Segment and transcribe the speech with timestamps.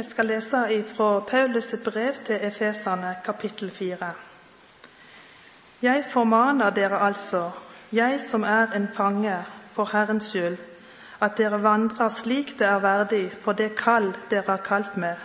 [0.00, 3.96] Jeg skal lese fra Paulus' brev til Efeserne, kapittel 4.
[5.82, 7.50] Jeg formaner dere altså,
[7.92, 9.36] jeg som er en fange
[9.72, 10.56] for Herrens skyld,
[11.20, 15.16] at dere vandrer slik det er verdig for det kall dere har kalt med,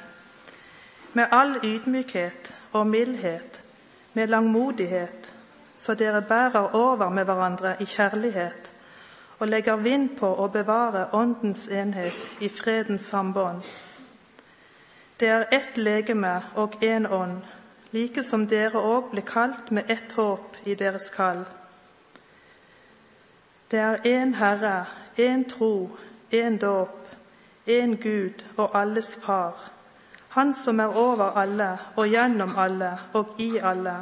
[1.13, 3.63] med all ydmykhet og mildhet,
[4.13, 5.33] med langmodighet,
[5.77, 8.71] så dere bærer over med hverandre i kjærlighet
[9.39, 13.63] og legger vind på å bevare Åndens enhet i fredens sambånd.
[15.19, 17.41] Det er ett legeme og én ånd,
[17.91, 21.45] like som dere òg ble kalt med ett håp i deres kall.
[23.71, 24.85] Det er én Herre,
[25.17, 25.89] én tro,
[26.31, 27.07] én dåp,
[27.67, 29.71] én Gud og alles Far,
[30.29, 33.93] Han som er over alle og gjennom alle og i alle.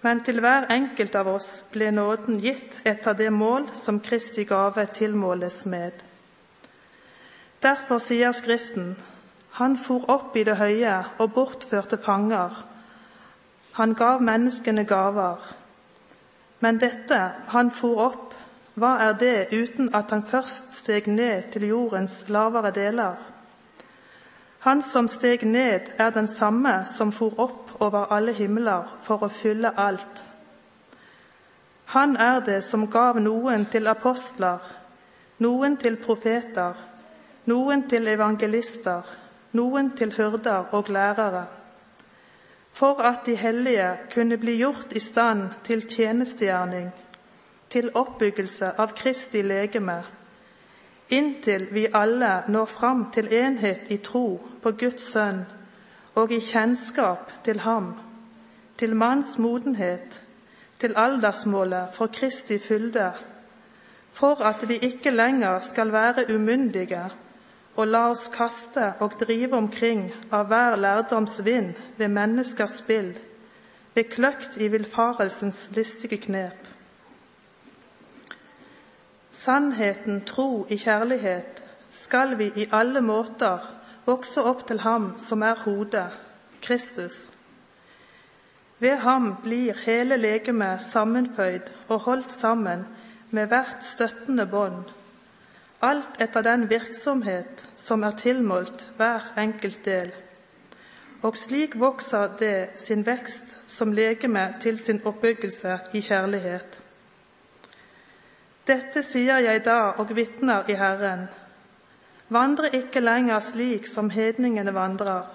[0.00, 4.86] Men til hver enkelt av oss ble nåden gitt etter det mål som Kristi gave
[4.86, 5.92] tilmåles med.
[7.62, 8.96] Derfor sier Skriften
[9.52, 12.54] han for opp i det høye og bortførte fanger.
[13.76, 15.40] Han gav menneskene gaver.
[16.60, 17.18] Men dette,
[17.52, 18.32] han for opp,
[18.74, 23.16] hva er det uten at han først steg ned til jordens lavere deler?
[24.64, 29.28] Han som steg ned, er den samme som for opp over alle himler for å
[29.28, 30.24] fylle alt.
[31.92, 34.62] Han er det som gav noen til apostler,
[35.44, 36.78] noen til profeter,
[37.50, 39.02] noen til evangelister,
[39.52, 41.46] noen til hyrder og lærere,
[42.72, 46.90] for at de hellige kunne bli gjort i stand til tjenestegjerning,
[47.70, 50.02] til oppbyggelse av Kristi legeme,
[51.12, 55.44] inntil vi alle når fram til enhet i tro på Guds sønn
[56.14, 57.94] og i kjennskap til ham,
[58.78, 60.20] til manns modenhet,
[60.80, 63.12] til aldersmålet for Kristi fylde,
[64.12, 67.04] for at vi ikke lenger skal være umyndige
[67.76, 73.14] og la oss kaste og drive omkring av hver lærdoms vind ved menneskers spill,
[73.94, 76.68] ved kløkt i villfarelsens listige knep.
[79.32, 83.64] Sannheten, tro i kjærlighet skal vi i alle måter
[84.06, 86.10] vokse opp til Ham som er hodet,
[86.62, 87.30] Kristus.
[88.78, 92.86] Ved ham blir hele legemet sammenføyd og holdt sammen
[93.30, 94.90] med hvert støttende bånd
[95.82, 100.12] alt etter den virksomhet som er tilmålt hver enkelt del.
[101.22, 106.78] Og slik vokser det sin vekst som legeme til sin oppbyggelse i kjærlighet.
[108.66, 111.26] Dette sier jeg da og vitner i Herren.
[112.30, 115.26] Vandre ikke lenger slik som hedningene vandrer,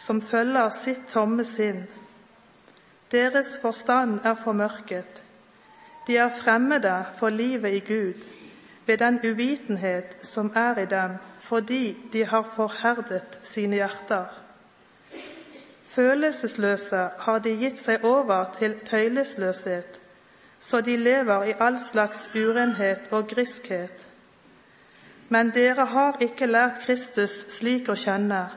[0.00, 1.84] som følger sitt tomme sinn.
[3.12, 5.20] Deres forstand er formørket.
[6.06, 8.24] De er fremmede for livet i Gud
[8.86, 14.24] ved den uvitenhet som er i dem fordi de har forherdet sine hjerter.
[15.94, 20.00] Følelsesløse har de gitt seg over til tøylesløshet,
[20.60, 24.06] så de lever i all slags urenhet og griskhet.
[25.28, 28.48] Men dere har ikke lært Kristus slik å kjenne,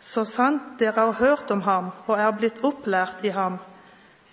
[0.00, 3.60] så sant dere har hørt om ham og er blitt opplært i ham.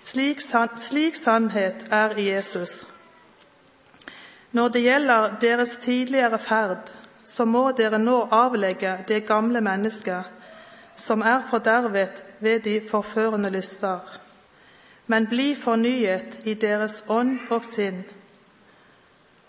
[0.03, 0.41] Slik,
[0.77, 2.87] slik sannhet er i Jesus.
[4.51, 6.91] Når det gjelder deres tidligere ferd,
[7.25, 10.23] så må dere nå avlegge det gamle mennesket,
[10.95, 13.99] som er fordervet ved de forførende lyster,
[15.07, 18.03] men bli fornyet i deres ånd og sinn,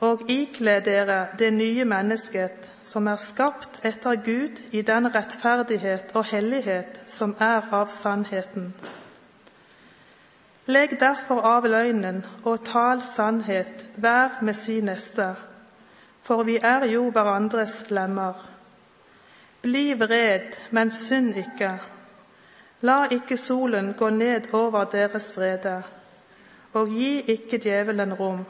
[0.03, 6.27] og ikle dere det nye mennesket, som er skapt etter Gud i den rettferdighet og
[6.31, 8.73] hellighet som er av sannheten.
[10.67, 15.33] Legg derfor av løgnen og tal sannhet hver med si neste,
[16.23, 18.37] for vi er jo hverandres lemmer.
[19.63, 21.73] Bli vred, men synd ikke.
[22.87, 25.81] La ikke solen gå ned over deres vrede,
[26.73, 28.45] og gi ikke djevelen rom.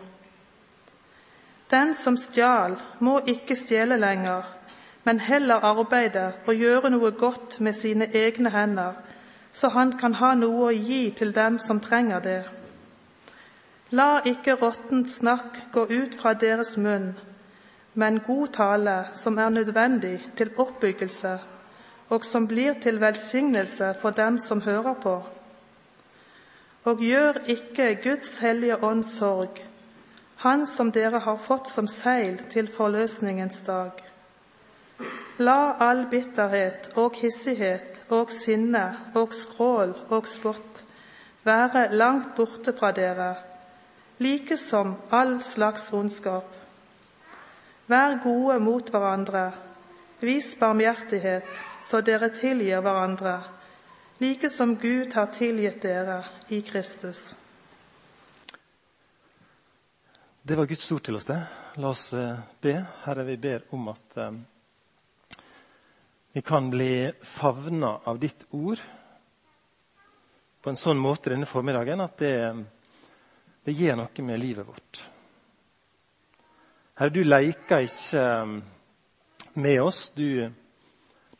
[1.70, 4.44] Den som stjal, må ikke stjele lenger,
[5.04, 9.00] men heller arbeide og gjøre noe godt med sine egne hender,
[9.52, 12.42] så han kan ha noe å gi til dem som trenger det.
[13.92, 17.12] La ikke råttent snakk gå ut fra deres munn,
[17.94, 21.34] men god tale som er nødvendig til oppbyggelse,
[22.08, 25.16] og som blir til velsignelse for dem som hører på.
[26.84, 29.60] Og gjør ikke Guds hellige ånd sorg,
[30.42, 34.11] Han som dere har fått som seil til forløsningens dag.
[35.38, 38.84] La all bitterhet og hissighet og sinne
[39.18, 40.82] og skrål og spott
[41.44, 43.34] være langt borte fra dere,
[44.18, 46.46] like som all slags ondskap.
[47.86, 49.50] Vær gode mot hverandre,
[50.22, 51.48] Vis barmhjertighet,
[51.82, 53.40] så dere tilgir hverandre,
[54.22, 56.20] like som Gud har tilgitt dere
[56.54, 57.32] i Kristus.
[60.42, 61.40] Det var Guds ord til oss, det.
[61.82, 62.76] La oss eh, be.
[63.02, 64.38] Herre, vi ber om at um,
[66.32, 68.80] vi kan bli favna av ditt ord
[70.62, 72.36] på en sånn måte denne formiddagen at det,
[73.66, 75.02] det gjør noe med livet vårt.
[76.96, 78.24] Herre, du leker ikke
[79.58, 80.06] med oss.
[80.16, 80.48] Du,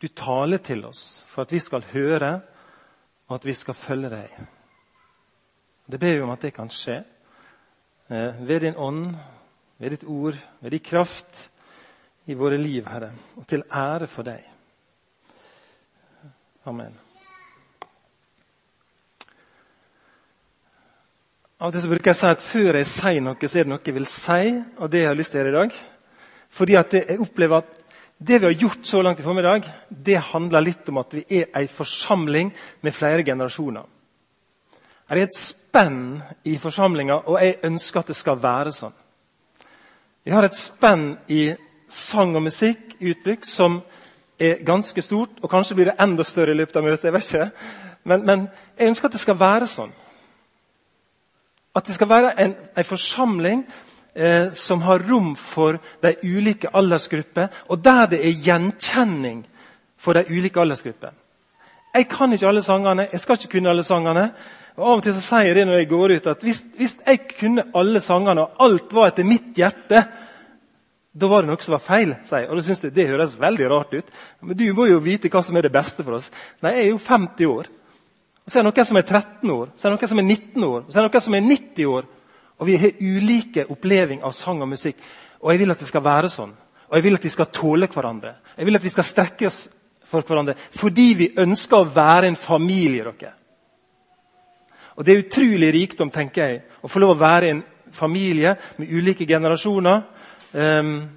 [0.02, 2.32] du taler til oss for at vi skal høre,
[3.30, 4.32] og at vi skal følge deg.
[5.88, 9.14] Det ber vi om at det kan skje eh, ved din ånd,
[9.78, 11.46] ved ditt ord, ved din kraft
[12.28, 14.51] i våre liv, Herre, og til ære for deg.
[16.62, 16.92] Amen.
[21.58, 23.72] Av og til bruker jeg å si at Før jeg sier noe, så er det
[23.72, 24.52] noe jeg vil si.
[24.78, 25.80] Og det har jeg lyst til å gjøre i dag.
[26.52, 27.80] Fordi jeg opplever at
[28.22, 31.48] det vi har gjort så langt i formiddag, det handler litt om at vi er
[31.58, 32.52] ei forsamling
[32.86, 33.88] med flere generasjoner.
[35.10, 38.94] Det er et spenn i forsamlinga, og jeg ønsker at det skal være sånn.
[40.22, 41.48] Vi har et spenn i
[41.90, 43.80] sang og musikk uttrykk som
[44.42, 45.40] er ganske stort.
[45.42, 47.04] Og kanskje blir det enda større i løpet av møtet.
[47.04, 47.50] jeg vet ikke.
[48.04, 48.48] Men, men
[48.78, 49.92] jeg ønsker at det skal være sånn.
[51.76, 53.64] At det skal være en, en forsamling
[54.14, 59.44] eh, som har rom for de ulike aldersgrupper, og der det er gjenkjenning
[59.98, 61.16] for de ulike aldersgruppene.
[61.94, 64.30] Jeg kan ikke alle sangene, jeg skal ikke kunne alle sangene.
[64.76, 66.96] og Av og til så sier jeg det når jeg går ut, at hvis, hvis
[67.06, 70.04] jeg kunne alle sangene, og alt var etter mitt hjerte,
[71.12, 72.14] da var det noe som var feil.
[72.24, 72.48] sier.
[72.48, 74.06] Og da synes du, Det høres veldig rart ut.
[74.40, 76.30] Men du må jo vite hva som er det beste for oss.
[76.62, 77.66] Nei, jeg er jo 50 år.
[78.44, 80.22] Og Så er det noen som er 13 år, så er det noen som er
[80.22, 82.04] 19 år, så er det noen som er 90 år.
[82.58, 84.96] Og vi har ulike opplevelser av sang og musikk.
[85.42, 86.52] Og jeg vil at det skal være sånn.
[86.88, 88.34] Og jeg vil at vi skal tåle hverandre.
[88.56, 89.68] Jeg vil at vi skal strekke oss
[90.04, 93.04] for hverandre fordi vi ønsker å være en familie.
[93.04, 93.32] dere.
[94.96, 97.62] Og Det er utrolig rikdom tenker jeg, å få lov å være en
[97.92, 100.02] familie med ulike generasjoner.
[100.52, 101.08] Um,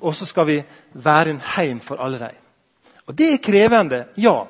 [0.00, 2.38] og så skal vi være en heim for alle dem.
[3.06, 4.44] Og Det er krevende, ja.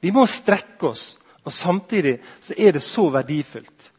[0.00, 1.18] Vi må strekke oss.
[1.44, 3.92] Og Samtidig så er det så verdifullt.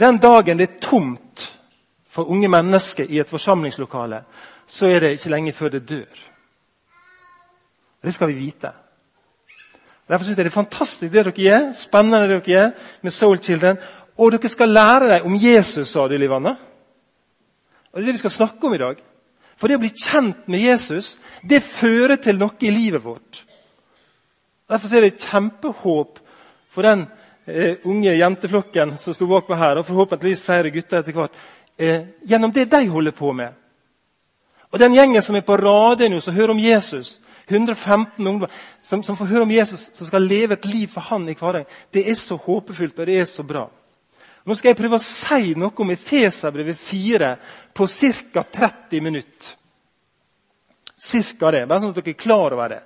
[0.00, 1.52] Den dagen det er tomt
[2.08, 4.22] for unge mennesker i et forsamlingslokale,
[4.66, 6.16] så er det ikke lenge før det dør.
[8.04, 8.70] Det skal vi vite.
[10.08, 11.72] Derfor synes jeg det er fantastisk det dere gjør.
[11.74, 12.70] Spennende det dere gjør
[13.02, 13.78] med Soul Children.
[14.18, 16.56] Og dere skal lære dem om Jesus, sa du, Livanne.
[17.92, 19.02] Og Det er det vi skal snakke om i dag.
[19.56, 23.42] For det å bli kjent med Jesus det fører til noe i livet vårt.
[24.68, 26.18] Derfor er det kjempehåp
[26.74, 27.06] for den
[27.46, 31.38] eh, unge jenteflokken som sto bakpå her, og forhåpentligvis flere gutter etter hvert,
[31.78, 33.54] eh, gjennom det de holder på med.
[34.72, 38.50] Og den gjengen som er på radet nå, som hører om Jesus, 115 ungdommer
[38.82, 41.70] som, som, får høre om Jesus, som skal leve et liv for han i hverdagen,
[41.94, 43.68] det er så håpefullt og det er så bra.
[44.46, 47.30] Nå skal jeg prøve å si noe om Efeserbrevet 4
[47.76, 48.42] på ca.
[48.42, 49.54] 30 minutter.
[50.96, 52.82] Cirka det, bare sånn at dere er klar over det.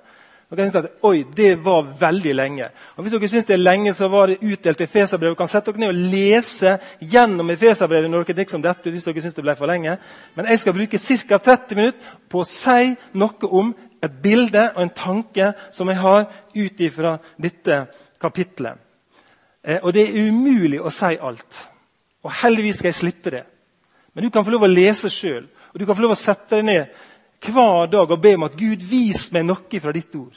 [0.50, 2.66] Dere synes at oi, det var veldig lenge.
[2.96, 5.31] Og Hvis dere syns det er lenge, så var det utdelt Efeserbrev.
[5.31, 6.72] Dere kan sette dere ned og lese
[7.12, 8.90] gjennom Efeserbrevet når dere drikker som dette.
[8.90, 9.96] hvis dere synes det ble for lenge.
[10.34, 11.38] Men jeg skal bruke ca.
[11.38, 16.26] 30 minutter på å si noe om et bilde og en tanke som jeg har
[16.54, 17.86] ut ifra dette
[18.20, 18.74] kapitlet.
[19.62, 21.69] Eh, og det er umulig å si alt.
[22.24, 23.44] Og heldigvis skal jeg slippe det.
[24.12, 25.46] Men du kan få lov å lese sjøl.
[25.72, 27.00] Og du kan få lov å sette deg ned
[27.40, 30.34] hver dag og be om at Gud vis meg noe fra ditt ord.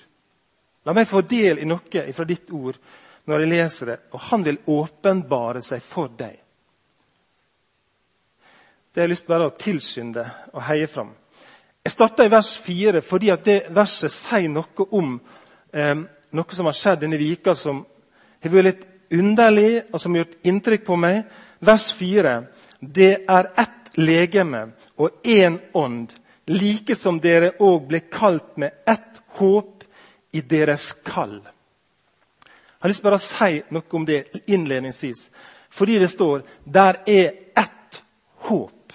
[0.86, 2.78] La meg få del i noe fra ditt ord
[3.28, 3.98] når jeg leser det.
[4.14, 6.38] Og han vil åpenbare seg for deg.
[8.94, 11.14] Det har jeg lyst til bare å tilskynde og heie fram.
[11.84, 15.16] Jeg starta i vers 4 fordi at det verset sier noe om
[15.74, 15.96] eh,
[16.34, 17.82] noe som har skjedd denne vika som
[18.44, 21.24] har vært litt underlig, og som har gjort inntrykk på meg.
[21.64, 22.36] Vers 4.
[22.90, 26.12] Det er ett legeme og én ånd
[26.48, 29.84] like som dere òg ble kalt med ett håp
[30.34, 31.40] i deres kall.
[32.44, 35.30] Jeg har lyst til bare å si noe om det innledningsvis.
[35.74, 38.02] Fordi det står der er ett
[38.50, 38.94] håp.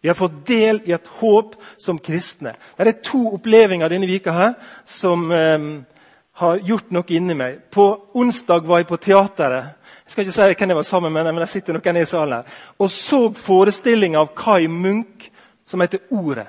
[0.00, 2.52] Vi har fått del i et håp som kristne.
[2.76, 4.52] Det er to opplevelser denne vika her
[4.84, 5.64] som eh,
[6.38, 7.64] har gjort noe inni meg.
[7.72, 9.75] På onsdag var jeg på teateret.
[10.06, 12.38] Jeg skal ikke si hvem jeg var sammen med, men jeg sitter noen i salen
[12.38, 12.58] her.
[12.78, 15.30] Og så forestillinga av Kai Munch
[15.66, 16.46] som heter Ordet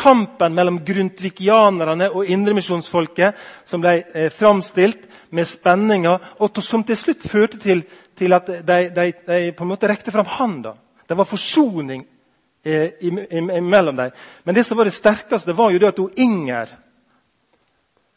[0.00, 5.06] kampen mellom grundtvikianerne og indremisjonsfolket som ble eh, framstilt
[5.36, 7.82] med spenninger, og som til slutt førte til,
[8.18, 10.74] til at de, de, de, på en måte rekte fram handa.
[11.06, 12.04] Det var forsoning
[12.64, 14.12] eh, imellom dem.
[14.44, 16.74] Men det som var det sterkeste, var jo det at hun Inger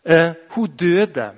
[0.06, 1.32] eh, hun døde.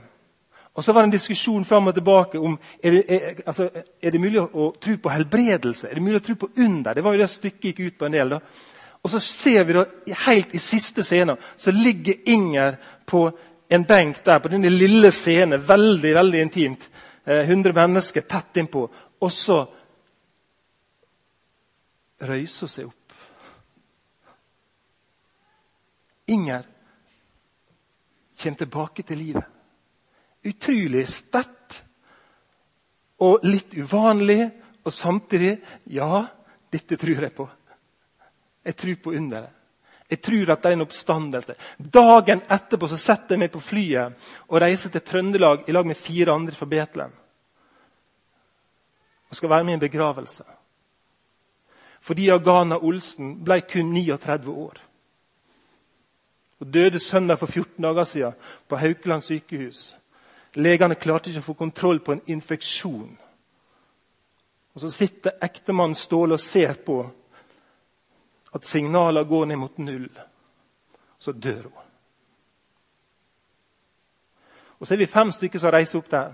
[0.75, 3.69] Og Så var det en diskusjon fram og tilbake om er det, er, altså,
[4.01, 5.87] er det mulig å, tro på helbredelse.
[5.87, 6.93] Er det mulig å tro på under?
[6.93, 8.35] Det var jo det stykket gikk ut på en del.
[8.35, 8.39] da.
[9.03, 9.85] Og så ser vi da,
[10.25, 12.75] helt i siste scene, så ligger Inger
[13.07, 13.23] på
[13.71, 15.63] en benk der på denne lille scenen.
[15.63, 16.89] Veldig veldig intimt.
[17.23, 18.83] Eh, 100 mennesker tett innpå.
[19.21, 19.61] Og så
[22.19, 23.17] røyser hun seg opp.
[26.27, 26.67] Inger
[28.35, 29.54] kommer tilbake til livet.
[30.45, 31.81] Utrolig sterkt
[33.25, 34.49] og litt uvanlig,
[34.85, 36.25] og samtidig Ja,
[36.71, 37.47] dette tror jeg på.
[38.65, 39.51] Jeg tror på underet.
[40.09, 41.55] Jeg tror at det er en oppstandelse.
[41.77, 45.97] Dagen etterpå så setter jeg meg på flyet og reiser til Trøndelag i lag med
[45.97, 47.15] fire andre fra Betlehem.
[49.29, 50.45] Og skal være med i en begravelse.
[52.05, 54.77] Fordi Agana Olsen ble kun 39 år.
[56.61, 58.33] Og døde søndag for 14 dager siden
[58.69, 59.95] på Haukeland sykehus.
[60.55, 63.17] Legene klarte ikke å få kontroll på en infeksjon.
[64.75, 66.99] Og Så sitter ektemannen Ståle og ser på
[68.55, 70.09] at signalene går ned mot null.
[71.19, 71.83] Så dør hun.
[74.79, 76.33] Og Så er vi fem stykker som reiser opp der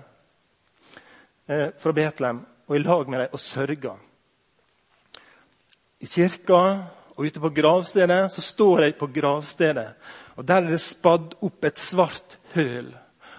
[1.48, 4.00] eh, fra Betlehem og i lag med dem og sørger.
[6.02, 6.62] I kirka
[7.16, 9.88] og ute på gravstedet så står de på gravstedet.
[10.36, 12.90] og Der er det spadd opp et svart høl.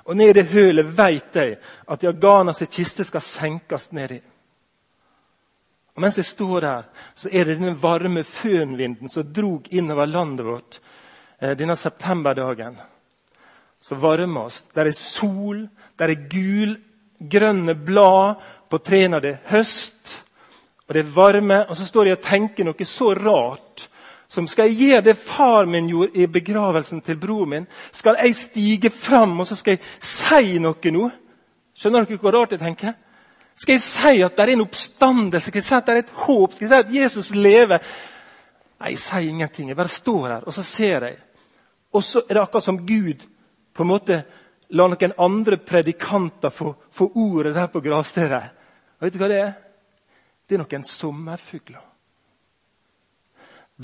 [0.04, 1.56] Og ned i det hølet vet jeg
[1.86, 4.18] at Jaganas kiste skal senkes nedi.
[5.92, 10.46] Og Mens jeg står der, så er det denne varme fønvinden som drog innover landet
[10.46, 10.80] vårt
[11.38, 12.78] eh, denne septemberdagen.
[13.80, 14.62] Som varmer oss.
[14.74, 15.66] Der er sol,
[15.98, 16.76] der er gul,
[17.18, 18.40] grønne blad
[18.70, 19.20] på trærne.
[19.20, 20.22] Det er høst,
[20.88, 21.60] og det er varme.
[21.68, 23.71] Og så står jeg og tenker noe så rart
[24.32, 27.66] som skal jeg gjøre det far min gjorde i begravelsen til bror min.
[27.92, 31.08] Skal jeg stige fram og så skal jeg si noe nå?
[31.76, 32.94] Skjønner dere hvor rart jeg tenker?
[33.52, 35.50] Skal jeg si at det er en oppstandelse?
[35.50, 36.56] Skal jeg si at det er et håp?
[36.56, 37.84] Skal jeg si at Jesus lever?
[38.80, 39.68] Nei, jeg sier ingenting.
[39.68, 41.20] Jeg bare står her, og så ser jeg.
[41.92, 43.28] Og så er det akkurat som Gud
[43.72, 44.22] på en måte
[44.72, 48.44] la noen andre predikanter få, få ordet der på gravstedet.
[49.04, 49.56] Vet du hva det er?
[50.48, 51.91] Det er noen sommerfugler.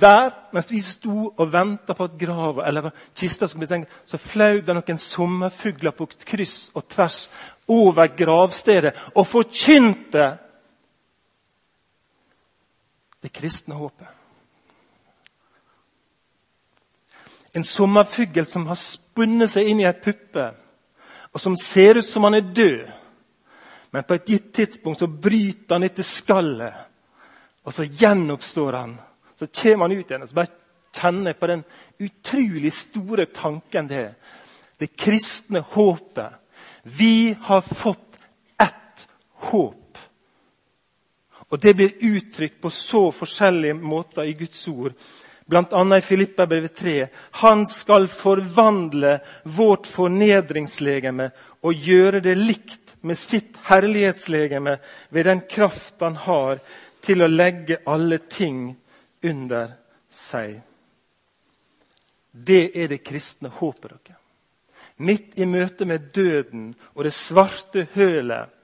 [0.00, 4.21] Der, mens vi sto og venta på at grava eller kista skulle bli senkt, så
[4.21, 7.25] flaug det noen sommerfugler på kryss og tvers
[7.69, 10.28] over gravstedet og forkynte
[13.23, 14.07] det kristne håpet.
[17.57, 20.50] En sommerfugl som har spunnet seg inn i ei puppe,
[21.33, 22.87] og som ser ut som han er død.
[23.90, 26.76] Men på et gitt tidspunkt så bryter han etter skallet,
[27.64, 28.99] og så gjenoppstår han
[29.38, 30.57] så kommer han ut igjen og så bare
[30.99, 31.64] kjenner på den
[31.99, 34.14] utrolig store tanken det er.
[34.78, 36.33] Det kristne håpet.
[36.83, 38.21] Vi har fått
[38.62, 39.07] ett
[39.50, 39.99] håp.
[41.49, 44.92] Og Det blir uttrykt på så forskjellige måter i Guds ord.
[45.49, 45.97] Bl.a.
[45.97, 47.07] i Filippabrevet 3.
[47.40, 51.30] Han skal forvandle vårt fornedringslegeme
[51.64, 54.76] og gjøre det likt med sitt herlighetslegeme
[55.09, 56.61] ved den kraft han har
[57.04, 58.76] til å legge alle ting
[59.22, 59.72] under
[60.10, 60.60] seg.
[62.32, 64.16] Det er det kristne håpet dere.
[64.98, 68.54] Midt i møte med døden og det svarte hølet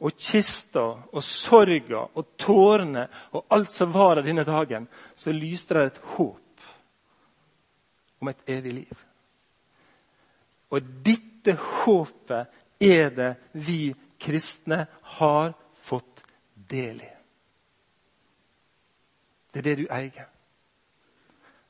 [0.00, 5.76] og kista og sorga og tårene og alt som var der denne dagen, så lyste
[5.76, 6.66] det et håp
[8.20, 9.04] om et evig liv.
[10.70, 13.90] Og dette håpet er det vi
[14.20, 14.84] kristne
[15.16, 16.24] har fått
[16.54, 17.12] del i.
[19.52, 20.28] Det er det du eier.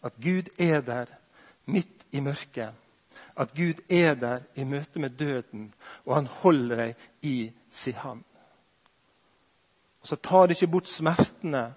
[0.03, 1.13] At Gud er der
[1.67, 2.73] midt i mørket.
[3.37, 5.73] At Gud er der i møte med døden,
[6.05, 8.25] og han holder deg i sin hand.
[10.01, 11.73] Og Så tar det ikke bort smertene,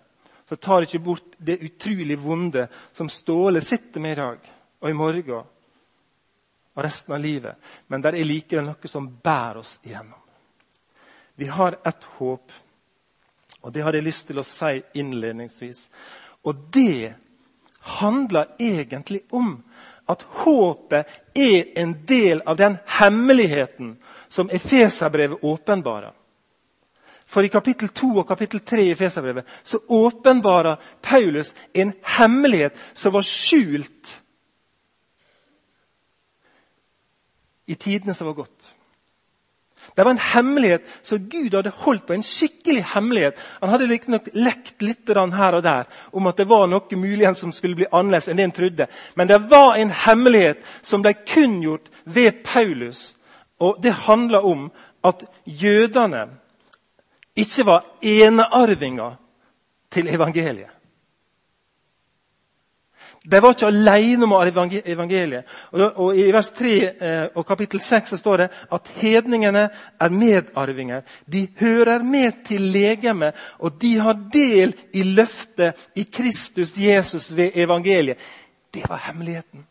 [0.50, 4.90] så tar det ikke bort det utrolig vonde som Ståle sitter med i dag og
[4.90, 5.46] i morgen
[6.74, 7.56] og resten av livet.
[7.88, 10.20] Men det er likevel noe som bærer oss igjennom.
[11.36, 12.52] Vi har et håp
[13.64, 15.88] og Det hadde jeg lyst til å si innledningsvis.
[16.44, 17.14] Og det
[18.00, 19.56] handler egentlig om
[20.12, 23.96] at håpet er en del av den hemmeligheten
[24.28, 26.12] som Efeserbrevet åpenbarer.
[27.28, 33.16] For i kapittel 2 og kapittel 3 i Efeserbrevet så åpenbarer Paulus en hemmelighet som
[33.16, 34.20] var skjult
[37.66, 38.74] i tidene som var gått.
[39.96, 42.14] Det var en hemmelighet som Gud hadde holdt på.
[42.14, 43.38] En skikkelig hemmelighet.
[43.62, 47.54] Han hadde riktignok lekt litt her og der om at det var noe muligens som
[47.54, 48.88] skulle bli annerledes enn det en trodde.
[49.16, 53.16] Men det var en hemmelighet som ble kunngjort ved Paulus.
[53.60, 54.72] Og Det handla om
[55.04, 56.28] at jødene
[57.36, 59.18] ikke var enearvinger
[59.92, 60.73] til evangeliet.
[63.32, 65.46] De var ikke alene om evangeliet.
[65.72, 71.02] Og, I vers 3 eh, og kapittel 6 står det at hedningene er medarvinger.
[71.26, 77.56] De hører med til legemet, og de har del i løftet i Kristus Jesus ved
[77.56, 78.18] evangeliet.
[78.74, 79.68] Det var hemmeligheten.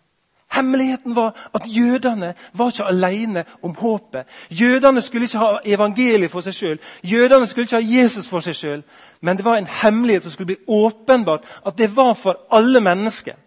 [0.52, 4.26] Hemmeligheten var at jødene var ikke alene om håpet.
[4.50, 6.80] Jødene skulle ikke ha evangeliet for seg sjøl.
[7.04, 8.82] Jødene skulle ikke ha Jesus for seg sjøl.
[9.20, 11.46] Men det var en hemmelighet som skulle bli åpenbart.
[11.66, 13.38] At det var for alle mennesker.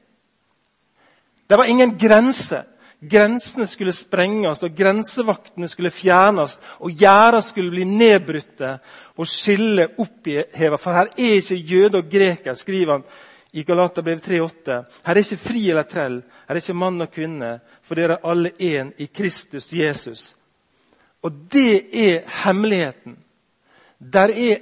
[1.50, 2.64] Det var ingen grense.
[3.12, 6.58] Grensene skulle sprenges, og grensevaktene skulle fjernes.
[6.80, 8.78] Og gjerder skulle bli nedbrutte
[9.18, 10.80] og skille oppheva.
[10.82, 13.08] For her er ikke jøde og greker, skriver han
[13.56, 14.80] i Galaterbrev 3,8.
[15.06, 17.52] Her er ikke fri eller trell, her er ikke mann og kvinne,
[17.84, 20.34] for dere er alle én i Kristus Jesus.
[21.24, 23.16] Og det er hemmeligheten.
[24.00, 24.60] Der er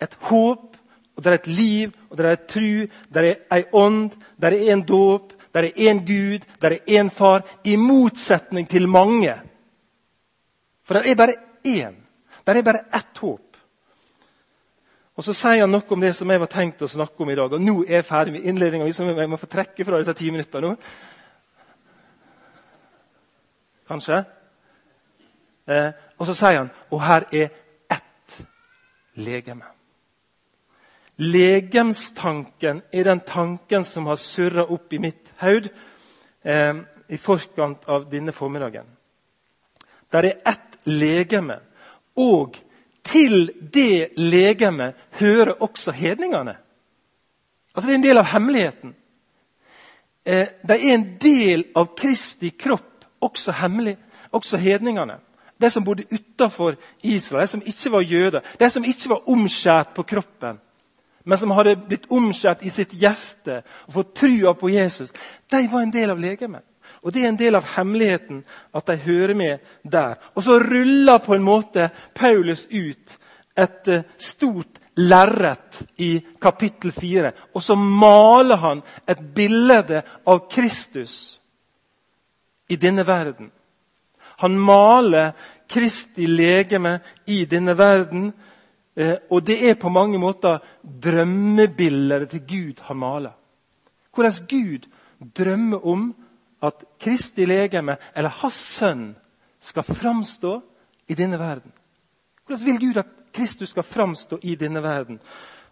[0.00, 0.78] et håp,
[1.16, 4.54] og der er et liv, og der er et tru, der er ei ånd, der
[4.54, 9.34] er en dåp, der er én Gud, der er én Far, i motsetning til mange.
[10.84, 11.34] For der er bare
[11.66, 11.94] én.
[12.46, 13.49] Der er bare ett håp.
[15.20, 17.34] Og Så sier han noe om det som jeg var tenkt å snakke om i
[17.36, 17.52] dag.
[17.52, 18.86] Og nå er jeg ferdig med innledninga.
[18.88, 20.70] Jeg må få trekke fra disse ti minutter nå.
[23.90, 24.22] Kanskje?
[25.68, 27.50] Eh, og så sier han og her er
[27.92, 28.38] ett
[29.20, 29.68] legeme.
[31.20, 35.68] Legemstanken er den tanken som har surra opp i mitt hode
[36.40, 36.80] eh,
[37.12, 38.88] i forkant av denne formiddagen.
[40.08, 41.60] Der er ett legeme.
[42.16, 42.56] Og
[43.04, 46.56] til det legemet hører også hedningene.
[47.74, 48.94] Altså Det er en del av hemmeligheten.
[50.26, 53.96] Eh, de er en del av Kristi kropp, også hemmelig,
[54.32, 55.18] også hedningene.
[55.60, 59.94] De som bodde utafor Israel, de som ikke var jøder, de som ikke var omskjært
[59.94, 60.60] på kroppen
[61.24, 65.12] men som hadde blitt omskjært i sitt hjerte og fått trua på Jesus,
[65.52, 66.64] de var en del av legemet.
[67.02, 68.42] Og Det er en del av hemmeligheten
[68.74, 70.18] at de hører med der.
[70.36, 73.16] Og så ruller på en måte Paulus ut
[73.56, 77.32] et eh, stort lerret i kapittel 4.
[77.54, 81.40] Og så maler han et bilde av Kristus
[82.68, 83.50] i denne verden.
[84.44, 85.32] Han maler
[85.68, 88.32] Kristi legeme i denne verden
[89.00, 93.32] Eh, og det er på mange måter drømmebilder til Gud han maler.
[94.14, 94.88] Hvordan Gud
[95.36, 96.14] drømmer om
[96.62, 99.14] at Kristi legeme, eller hans sønn,
[99.60, 100.60] skal framstå
[101.08, 101.72] i denne verden.
[102.46, 105.20] Hvordan vil Gud at Kristus skal framstå i denne verden?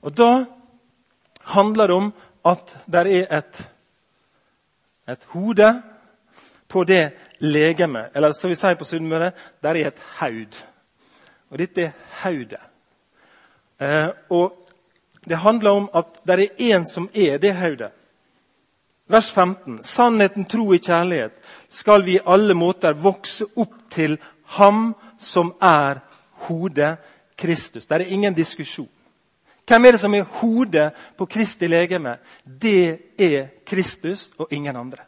[0.02, 0.44] Og Da
[1.42, 2.12] handler det om
[2.44, 3.68] at det er et,
[5.08, 5.82] et hode
[6.68, 8.10] på det legemet.
[8.14, 10.64] Eller som vi sier på Sunnmøre, der er et haud.
[11.50, 12.60] Og dette er haudet.
[13.80, 14.64] Eh, og
[15.28, 17.90] Det handler om at det er én som er det hodet.
[19.08, 19.78] Vers 15.
[19.82, 21.32] Sannheten, tro i kjærlighet
[21.72, 24.18] skal vi i alle måter vokse opp til
[24.58, 26.02] Ham som er
[26.48, 26.98] hodet,
[27.38, 27.86] Kristus.
[27.86, 28.88] Det er ingen diskusjon.
[29.68, 32.16] Hvem er det som er hodet på Kristi legeme?
[32.44, 35.04] Det er Kristus og ingen andre.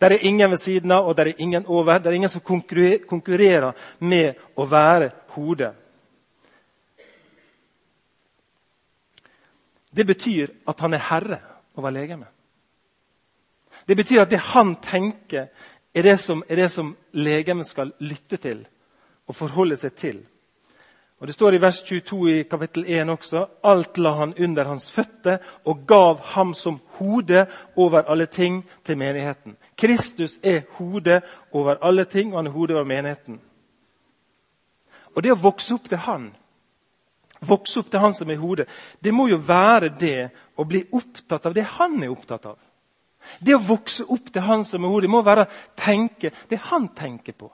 [0.00, 1.98] Det er ingen ved siden av og det er ingen over.
[1.98, 5.72] Det er ingen som konkurrerer med å være hodet.
[9.92, 11.40] Det betyr at han er herre
[11.76, 12.28] over legemet.
[13.86, 15.48] Det betyr at det han tenker,
[15.94, 18.66] er det som, er det som legemet skal lytte til
[19.28, 20.20] og forholde seg til.
[21.20, 24.90] Og Det står i vers 22 i kapittel 1 også alt la han under hans
[24.90, 29.56] føtter og gav ham som hode over alle ting til menigheten.
[29.78, 31.20] Kristus er hode
[31.52, 33.40] over alle ting, og han er hodet over menigheten.
[35.14, 36.32] Og Det å vokse opp til han
[37.48, 38.68] vokse opp til han som er hodet,
[39.02, 42.58] det må jo være det å bli opptatt av det han er opptatt av.
[43.38, 46.88] Det å vokse opp til han som er hodet, må være å tenke det han
[46.96, 47.50] tenker på.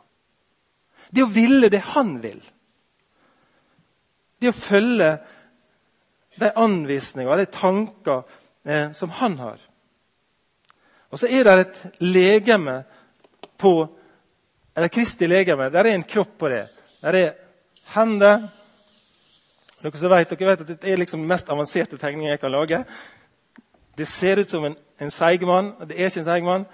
[1.11, 2.40] Det å ville det han vil.
[4.38, 5.11] Det å følge
[6.38, 8.22] de anvisninger og de tanker
[8.64, 9.58] eh, som han har.
[11.08, 12.82] Og så er det et legeme
[13.58, 13.72] på
[14.78, 15.72] Eller Kristi legeme.
[15.74, 16.68] Der er en kropp på det.
[17.02, 17.32] Der er
[17.96, 18.44] hender,
[19.83, 22.53] dere som vet, dere vet at Dette er liksom den mest avanserte tegningen jeg kan
[22.53, 22.83] lage.
[23.99, 25.73] Det ser ut som en, en seigmann.
[25.87, 26.67] Det er ikke en seigmann,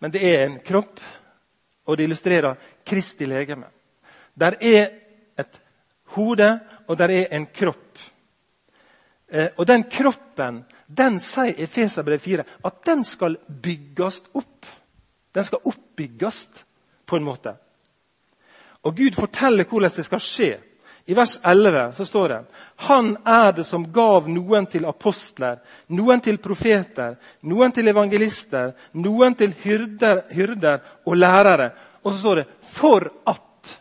[0.00, 1.00] men det er en kropp.
[1.86, 3.70] Og det illustrerer Kristi legeme.
[4.34, 4.88] Der er
[5.38, 5.60] et
[6.16, 6.50] hode,
[6.86, 7.98] og der er en kropp.
[9.30, 14.66] Eh, og den kroppen den sier Efeserbrev 4 at den skal bygges opp.
[15.34, 16.64] Den skal oppbygges
[17.06, 17.54] på en måte.
[18.82, 20.50] Og Gud forteller hvordan det skal skje.
[21.06, 22.40] I vers 11 så står det
[22.76, 29.34] Han er det som gav noen til apostler, noen til profeter, noen til evangelister, noen
[29.34, 31.70] til hyrder, hyrder og lærere.
[32.02, 33.76] Og så står det 'for at'.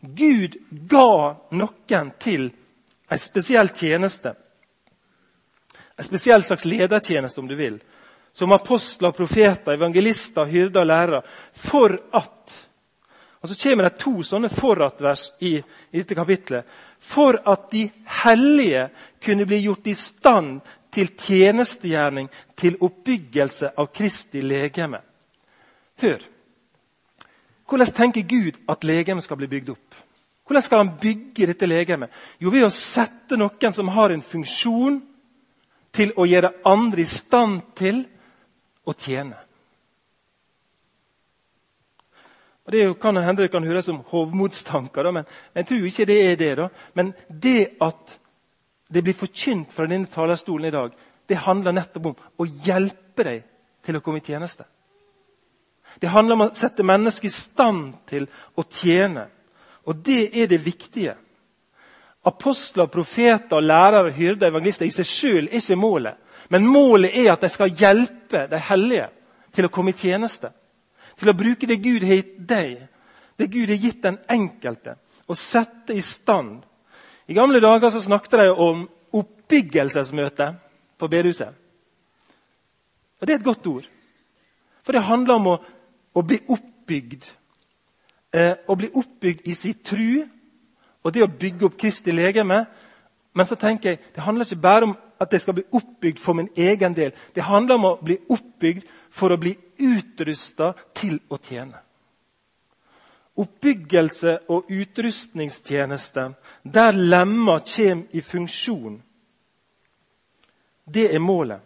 [0.00, 2.50] Gud ga noen til
[3.08, 4.34] en spesiell tjeneste.
[5.96, 7.80] En spesiell slags ledertjeneste, om du vil.
[8.32, 11.22] Som apostler, profeter, evangelister, hyrder og lærere.
[11.52, 12.65] For at
[13.46, 16.66] og Så kommer det to sånne for-at-vers i, i, dette kapitlet.
[16.98, 17.86] For at de
[18.24, 18.88] hellige
[19.22, 20.60] kunne bli gjort i stand
[20.92, 25.00] til tjenestegjerning, til oppbyggelse av Kristi legeme.
[26.02, 26.24] Hør.
[27.68, 29.94] Hvordan tenker Gud at legemet skal bli bygd opp?
[30.46, 32.10] Hvordan skal han bygge dette legemet?
[32.38, 35.00] Jo, ved å sette noen som har en funksjon,
[35.96, 38.02] til å gjøre andre i stand til
[38.84, 39.45] å tjene.
[42.66, 45.24] Og Det kan hende det kan høres som hovmodstanker, men
[45.54, 46.56] jeg tror ikke det er det.
[46.56, 46.68] da.
[46.94, 48.18] Men det at
[48.88, 50.90] det blir forkynt fra denne talerstolen i dag,
[51.28, 53.44] det handler nettopp om å hjelpe deg
[53.84, 54.64] til å komme i tjeneste.
[56.00, 59.28] Det handler om å sette mennesket i stand til å tjene.
[59.86, 61.14] Og det er det viktige.
[62.26, 66.18] Apostler, profeter, lærere, hyrder, evangelister i seg sjøl er ikke målet.
[66.50, 69.08] Men målet er at de skal hjelpe de hellige
[69.54, 70.50] til å komme i tjeneste
[71.16, 72.86] til å bruke det Gud har gitt deg,
[73.36, 76.60] det Gud har gitt den enkelte, og sette i stand.
[77.26, 78.84] I gamle dager så snakket de om
[79.16, 80.52] oppbyggelsesmøte
[80.98, 81.54] på bedehuset.
[83.20, 83.88] Og Det er et godt ord.
[84.84, 85.56] For det handler om å,
[86.14, 87.24] å bli oppbygd.
[88.36, 90.26] Eh, å bli oppbygd i sin tru
[91.06, 92.64] og det å bygge opp Kristi legeme.
[93.36, 96.36] Men så tenker jeg, det handler ikke bare om at jeg skal bli oppbygd for
[96.36, 97.12] min egen del.
[97.34, 101.80] Det handler om å bli oppbygd for å bli utrusta til å tjene.
[103.36, 106.26] Oppbyggelse og utrustningstjeneste
[106.62, 109.00] der lemma kommer i funksjon,
[110.84, 111.60] det er målet.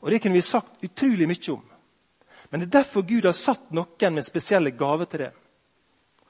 [0.00, 1.66] Og Det kunne vi sagt utrolig mye om.
[2.50, 5.32] Men det er derfor Gud har satt noen med spesielle gaver til det.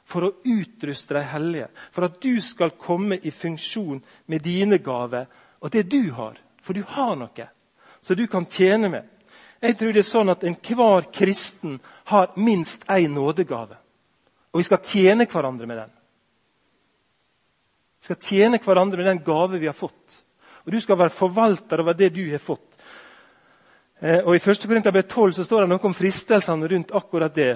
[0.04, 5.28] For å utruste de hellige, for at du skal komme i funksjon med dine gaver
[5.60, 6.40] og det du har.
[6.60, 7.46] For du har noe
[8.00, 9.06] som du kan tjene med.
[9.60, 11.76] Jeg tror det er sånn at enhver kristen
[12.08, 13.76] har minst én nådegave.
[14.50, 15.90] Og vi skal tjene hverandre med den.
[18.00, 20.22] Vi skal tjene hverandre med den gave vi har fått.
[20.64, 22.80] Og du skal være forvalter over det du har fått.
[24.00, 24.64] Eh, og I 1.
[24.64, 27.52] Korinterbrev 12 så står det noe om fristelsene rundt akkurat det.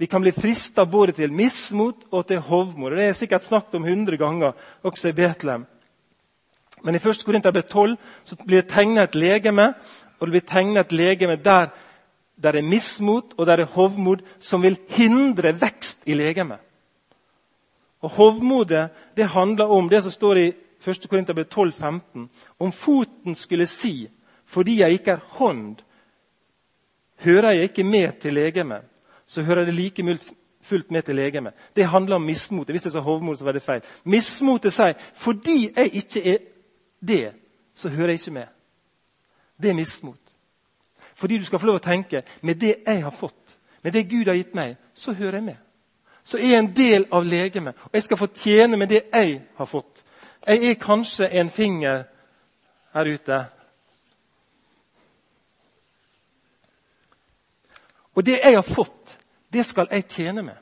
[0.00, 2.96] Vi kan bli frista både til mismot og til hovmod.
[2.96, 5.66] Det er sikkert snakket om 100 ganger også i Betlehem.
[6.82, 7.24] Men i 1.
[7.24, 9.74] Korinterbrev 12 så blir det tegna et legeme
[10.20, 11.70] og det blir tegnet et legeme der
[12.42, 16.58] der er mismot og der er hovmod, som vil hindre vekst i legemet.
[18.00, 20.52] Og Hovmodet det handler om det som står i
[20.86, 21.06] 1.
[21.10, 22.30] Korinterbrev 15.
[22.58, 24.08] Om foten skulle si,
[24.46, 25.76] fordi jeg ikke er hånd,
[27.16, 28.80] hører jeg ikke med til legemet,
[29.26, 30.18] så hører det like
[30.62, 31.52] fullt med til legemet.
[31.76, 32.72] Det handler om mismotet.
[32.72, 33.80] Hvis jeg sa hovmod, så var det feil.
[34.04, 36.38] Mismotet sier fordi jeg ikke er
[37.08, 37.32] det,
[37.74, 38.59] så hører jeg ikke med
[39.62, 40.20] det er mismot.
[41.14, 44.28] Fordi du skal få lov å tenke med det jeg har fått, med det Gud
[44.28, 45.56] har gitt meg, så hører jeg med.
[46.24, 49.40] Så er jeg en del av legemet, og jeg skal få tjene med det jeg
[49.56, 50.04] har fått.
[50.46, 52.04] Jeg er kanskje en finger
[52.94, 53.44] her ute.
[58.14, 59.16] Og det jeg har fått,
[59.52, 60.56] det skal jeg tjene med.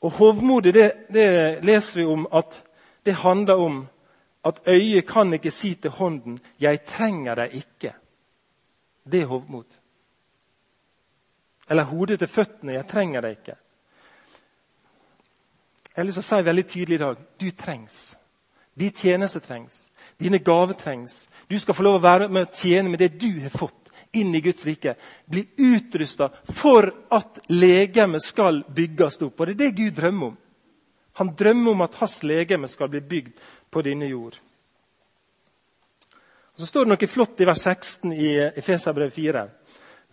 [0.00, 2.62] Og hovmodet, det, det leser vi om at
[3.04, 3.88] det handler om
[4.44, 7.94] at øyet kan ikke si til hånden 'Jeg trenger deg ikke'.
[9.10, 9.64] Det er hovmod.
[11.70, 13.56] Eller hodet til føttene 'Jeg trenger deg ikke'.
[15.96, 18.16] Jeg har lyst til å si veldig tydelig i dag du trengs.
[18.78, 19.90] Din tjeneste trengs.
[20.20, 21.28] Dine gaver trengs.
[21.50, 24.34] Du skal få lov å være med å tjene med det du har fått inn
[24.34, 24.94] i Guds rike.
[25.26, 29.40] Bli utrusta for at legemet skal bygges opp.
[29.40, 30.38] Og Det er det Gud drømmer om.
[31.20, 34.38] Han drømmer om at hans legeme skal bli bygd på denne jord.
[36.54, 39.42] Og så står det noe flott i vers 16 i Efeserbrev 4.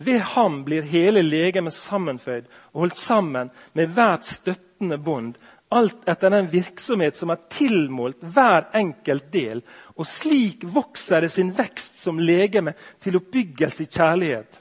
[0.04, 2.44] Ved ham blir hele legemet sammenføyd
[2.74, 5.38] og holdt sammen med hvert støttende bånd,
[5.72, 9.62] alt etter den virksomhet som er tilmålt hver enkelt del.
[9.96, 14.60] Og slik vokser det sin vekst som legeme til oppbyggelse i kjærlighet.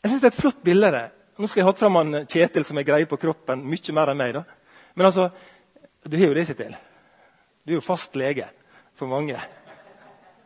[0.00, 0.90] Jeg synes Det er et flott bilde
[1.34, 4.20] Nå skal jeg ha fram han Kjetil, som er greie på kroppen mye mer enn
[4.20, 4.36] meg.
[4.36, 4.44] da.
[4.94, 5.30] Men altså,
[6.06, 6.76] du har jo det, Kjetil.
[7.64, 8.46] Du er jo fast lege
[8.94, 9.40] for mange.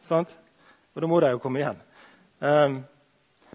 [0.06, 0.32] Sant?
[0.94, 1.82] Og da må de jo komme igjen.
[2.40, 2.78] Um,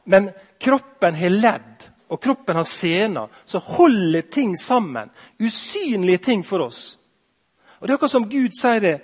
[0.05, 0.29] men
[0.61, 5.09] kroppen har ledd, og kroppen har sener, som holder ting sammen.
[5.41, 6.99] Usynlige ting for oss.
[7.79, 8.97] Og Det er akkurat som Gud sier det.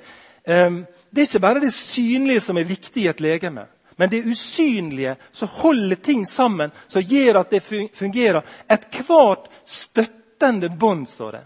[0.45, 3.65] Um, det er ikke bare det synlige som er viktig i et legeme,
[3.99, 7.59] men det usynlige som holder ting sammen, som gjør at det
[7.93, 8.45] fungerer.
[8.71, 11.41] Ethvert støttende bånd, står det.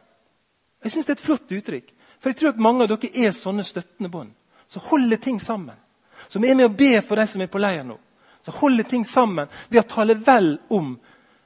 [0.83, 1.87] Jeg syns det er et flott uttrykk.
[2.21, 4.29] For jeg tror at mange av dere er sånne støttende bånd.
[4.69, 5.79] Som holder ting sammen.
[6.27, 7.97] Som er med å be for de som er på leir nå.
[8.45, 10.93] Som holder ting sammen ved å tale vel om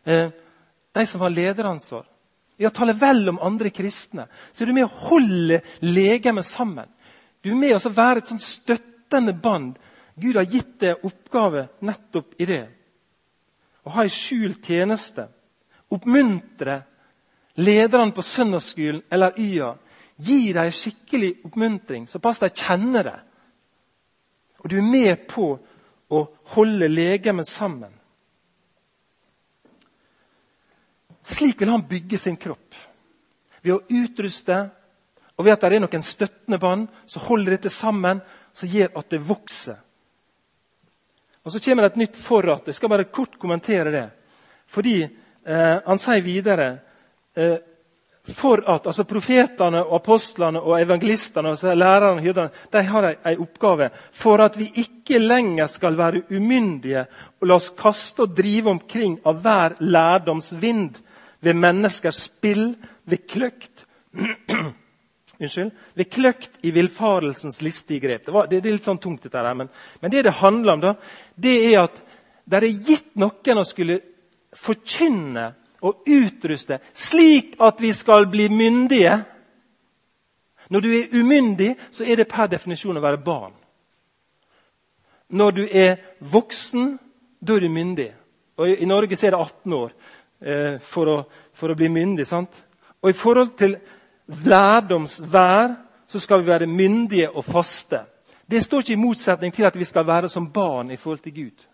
[0.03, 0.27] eh,
[0.91, 2.03] de som har lederansvar.
[2.59, 4.27] Ved å tale vel om andre kristne.
[4.51, 6.91] Så er du med å holde legemet sammen.
[7.39, 9.77] Du er med å være et sånn støttende bånd.
[10.17, 12.63] Gud har gitt deg oppgave nettopp i det.
[13.85, 15.27] Å ha ei skjult tjeneste.
[15.93, 16.81] Oppmuntre
[17.61, 19.75] lederne på søndagsskolen eller YA.
[20.17, 23.19] Gi dem skikkelig oppmuntring, såpass de kjenner det.
[24.63, 25.51] Og du er med på
[26.09, 26.23] å
[26.55, 27.93] holde legemet sammen.
[31.27, 32.75] Slik vil han bygge sin kropp.
[33.61, 34.63] Ved å utruste
[35.37, 38.23] og ved at det er noen støttende bånd som holder dette sammen,
[38.57, 39.77] som gjør at det vokser.
[41.47, 42.65] Og Så kommer det et nytt forrat.
[42.67, 44.05] Jeg skal bare kort kommentere det.
[44.67, 46.65] Fordi eh, Han sier videre
[47.35, 47.55] eh,
[48.35, 53.87] for at altså Profetene, og apostlene, og evangelistene og lærerne hyrderne, de har en oppgave
[54.11, 57.05] for at vi ikke lenger skal være umyndige
[57.39, 60.99] og la oss kaste og drive omkring av hver lærdomsvind
[61.39, 62.75] ved menneskers spill,
[63.07, 63.85] ved kløkt
[65.37, 68.25] Unnskyld, ved kløkt i villfarelsens listige grep.
[68.25, 69.69] Det, var, det, det, er litt sånn tungt, dette her, men,
[70.01, 70.93] men, det det handler om, da,
[71.37, 72.03] det er at
[72.47, 73.99] det er gitt noen å skulle
[74.57, 75.47] forkynne
[75.85, 79.17] og utruste slik at vi skal bli myndige.
[80.69, 83.53] Når du er umyndig, så er det per definisjon å være barn.
[85.29, 86.95] Når du er voksen,
[87.39, 88.09] da er du myndig.
[88.57, 89.91] Og I, Norge er det 18 år
[90.41, 91.17] eh, for, å,
[91.53, 92.25] for, å, bli myndig.
[92.25, 92.63] sant?
[93.03, 93.75] Og i forhold til
[94.27, 95.75] lærdomsvær
[96.07, 98.01] så skal vi være myndige og faste.
[98.47, 101.35] Det står ikke i motsetning til at vi skal være som barn i forhold til
[101.35, 101.65] Gud.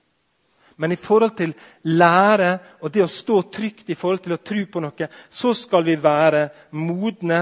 [0.77, 1.53] Men i forhold til
[1.85, 5.85] lære og det å stå trygt i forhold til å tro på noe, så skal
[5.85, 6.47] vi være
[6.81, 7.41] modne,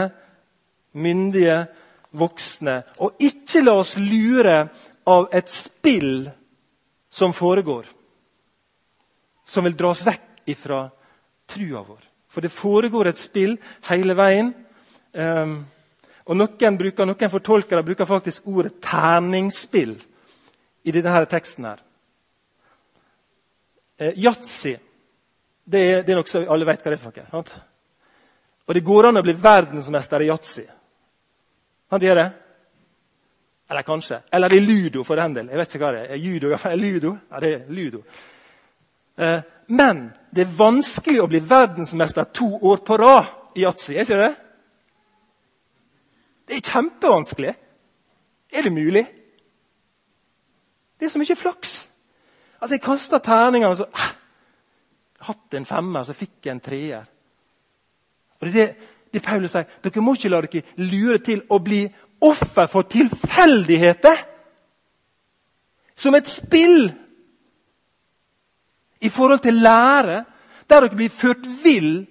[0.99, 1.61] myndige,
[2.19, 2.81] voksne.
[2.99, 4.57] Og ikke la oss lure
[5.07, 6.27] av et spill
[7.11, 7.87] som foregår,
[9.47, 10.83] som vil dra oss vekk ifra
[11.47, 12.03] trua vår.
[12.31, 13.57] For det foregår et spill
[13.89, 14.53] hele veien.
[15.11, 15.63] Um,
[16.25, 19.95] og noen, bruker, noen fortolkere bruker faktisk ordet terningsspill
[20.83, 21.65] i denne teksten.
[21.65, 21.81] her.
[23.97, 24.75] Eh, Yatzy
[25.71, 27.61] det, er, det er noe alle vet hva det er for noe.
[28.67, 30.65] Og det går an å bli verdensmester i yatzy.
[31.91, 32.27] Han gjør det.
[33.71, 34.21] Eller kanskje.
[34.31, 35.49] Eller i ludo, for den del.
[35.51, 36.19] Jeg vet ikke hva det er.
[36.19, 37.15] Judo, ludo?
[37.31, 38.03] Ja, det er ludo.
[39.15, 43.95] Eh, men det er vanskelig å bli verdensmester to år på rad i yatzy.
[43.95, 44.31] Er ikke det?
[46.51, 47.51] Det er kjempevanskelig.
[48.51, 49.05] Er det mulig?
[50.99, 51.87] Det er så mye flaks.
[52.61, 54.09] Altså, Jeg kasta terninger, og så ah,
[55.21, 57.07] Hatt en femmer, så fikk jeg en treer.
[58.41, 58.75] Og Det er det,
[59.13, 59.63] det Paulus sier.
[59.83, 61.85] Dere må ikke la dere lure til å bli
[62.19, 64.19] offer for tilfeldigheter.
[65.95, 66.91] Som et spill
[68.99, 70.23] i forhold til lære,
[70.67, 72.07] der dere blir ført vill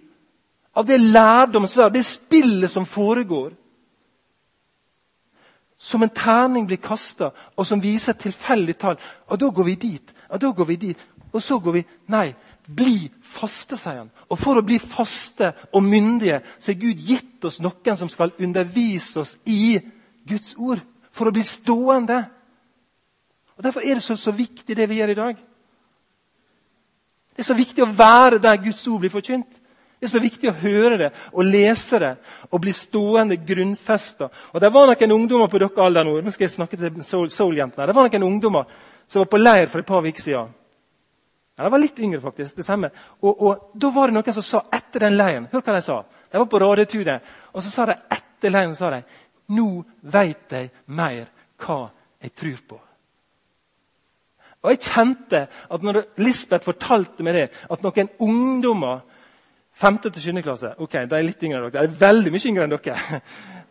[0.73, 3.60] av det lærdomsverdet, det spillet som foregår.
[5.81, 8.99] Som en terning blir kasta, og som viser et tilfeldig tall.
[9.33, 10.15] Og da går vi dit.
[10.29, 11.05] Og da går vi dit.
[11.33, 12.35] Og så går vi Nei,
[12.67, 14.11] bli faste, sier han.
[14.29, 18.35] Og for å bli faste og myndige så har Gud gitt oss noen som skal
[18.39, 19.79] undervise oss i
[20.29, 20.83] Guds ord.
[21.11, 22.21] For å bli stående.
[23.57, 25.41] Og Derfor er det så, så viktig, det vi gjør i dag.
[27.31, 29.60] Det er så viktig å være der Guds ord blir forkynt.
[30.01, 32.15] Det er så viktig å høre det og lese det
[32.49, 34.31] og bli stående grunnfesta.
[34.57, 37.85] Det var noen ungdommer på dere alder nå, nå skal jeg snakke til soul-jentene.
[37.85, 40.57] Det var noen ungdommer som var på leir for et par uker siden.
[41.61, 42.57] Ja, de var litt yngre, faktisk.
[42.57, 42.91] det stemmer.
[43.21, 45.99] Og, og, Da var det noen som sa etter den leiren Hør hva de sa.
[46.33, 47.33] De var på radioturet.
[47.53, 49.03] Og så sa de etter leiren sa de,
[49.53, 51.29] nå vet jeg mer
[51.61, 51.83] hva
[52.23, 52.81] jeg tror på.
[54.63, 59.05] Og Jeg kjente at når Lisbeth fortalte meg det, at noen ungdommer
[59.81, 60.75] Femte til sjuende klasse.
[60.79, 61.87] Ok, De er litt yngre enn dere.
[61.87, 63.23] De er veldig mye yngre enn dere.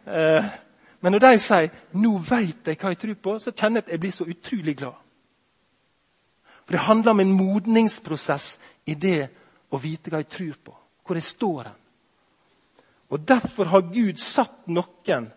[0.09, 0.45] Eh,
[1.01, 3.91] men når de sier 'nå vet jeg hva jeg tror på', så kjenner jeg at
[3.91, 4.95] jeg blir så utrolig glad.
[6.65, 9.29] For Det handler om en modningsprosess i det
[9.69, 10.73] å vite hva jeg tror på,
[11.05, 11.77] hvor jeg står hen.
[13.09, 15.29] Og Derfor har Gud satt noen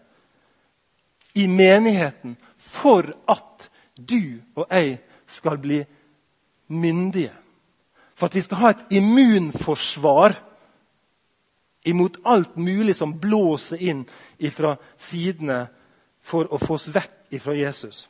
[1.35, 5.85] i menigheten for at du og jeg skal bli
[6.69, 7.33] myndige.
[8.15, 10.52] For at vi skal ha et immunforsvar
[11.85, 14.05] imot alt mulig som blåser inn
[14.55, 15.67] fra sidene
[16.23, 18.07] for å få oss vekk fra Jesus.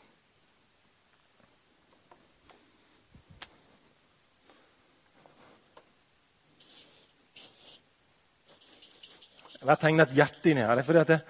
[9.63, 10.83] Jeg har tegnet et hjerte inni her.
[10.83, 11.21] fordi det,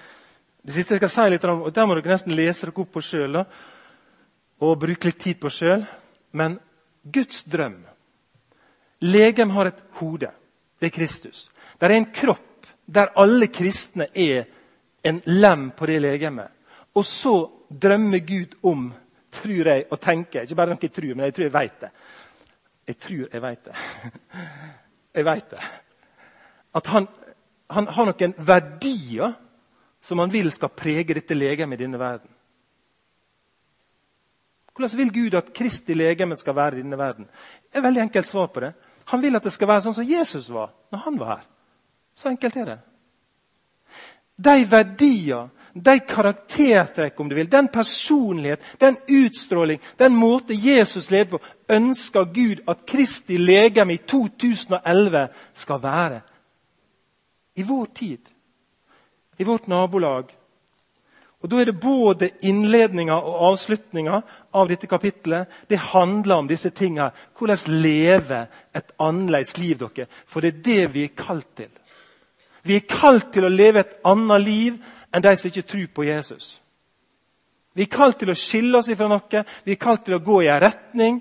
[0.63, 2.93] det, siste jeg skal si litt om, og Der må dere nesten lese dere opp
[2.93, 3.43] på sjøl
[4.63, 5.85] og bruke litt tid på sjøl.
[6.33, 6.59] Men
[7.05, 7.83] Guds drøm
[9.03, 10.31] Legem har et hode.
[10.81, 11.52] Det er Kristus.
[11.83, 14.45] Det er en kropp der alle kristne er
[15.03, 16.51] en lem på det legemet.
[16.95, 17.35] Og så
[17.83, 18.93] drømmer Gud om,
[19.33, 21.91] tror jeg, og tenker Ikke bare noe jeg tror, men jeg tror jeg veit det.
[22.87, 23.75] Jeg tror jeg veit det.
[25.13, 25.59] Jeg veit det.
[26.73, 27.07] At han,
[27.69, 29.35] han har noen verdier
[30.01, 32.31] som han vil skal prege dette legemet i denne verden.
[34.73, 37.29] Hvordan vil Gud at Kristi legeme skal være i denne verden?
[37.29, 38.73] Det er et veldig enkelt svar på det.
[39.13, 41.52] Han vil at det skal være sånn som Jesus var når han var her.
[42.15, 42.79] Så enkelt er det.
[44.37, 51.37] De verdier, de karaktertrekk, om du vil, den personlighet, den utstråling, den måte Jesus leder
[51.37, 56.21] på, ønsker Gud at Kristi legeme i 2011 skal være.
[57.57, 58.33] I vår tid,
[59.39, 60.33] i vårt nabolag.
[61.43, 64.21] Og Da er det både innledninga og avslutninga
[64.55, 65.49] av dette kapittelet.
[65.69, 67.11] Det handler om disse tinga.
[67.39, 70.07] Hvordan leve et annerledes liv, dere.
[70.27, 71.71] For det er det vi er kalt til.
[72.63, 74.77] Vi er kalt til å leve et annet liv
[75.13, 76.59] enn de som ikke tror på Jesus.
[77.75, 80.43] Vi er kalt til å skille oss ifra noe, vi er kalt til å gå
[80.45, 81.21] i en retning.